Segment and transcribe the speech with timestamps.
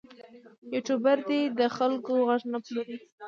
[0.73, 2.97] یوټوبر دې د خلکو غږ نه پلوري.